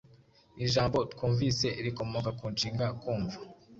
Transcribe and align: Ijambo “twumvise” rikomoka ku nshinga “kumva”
Ijambo 0.65 0.97
“twumvise” 1.11 1.67
rikomoka 1.85 2.29
ku 2.37 2.45
nshinga 2.53 2.85
“kumva” 3.01 3.37